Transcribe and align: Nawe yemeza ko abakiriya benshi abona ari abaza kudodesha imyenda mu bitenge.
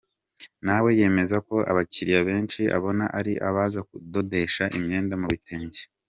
Nawe 0.65 0.89
yemeza 0.99 1.37
ko 1.47 1.55
abakiriya 1.71 2.21
benshi 2.29 2.61
abona 2.77 3.05
ari 3.19 3.33
abaza 3.47 3.79
kudodesha 3.89 4.63
imyenda 4.77 5.13
mu 5.21 5.27
bitenge. 5.33 5.81